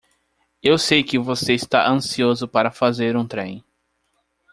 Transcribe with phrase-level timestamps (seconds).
[0.63, 3.63] Eu sei que você está ansioso para fazer um trem.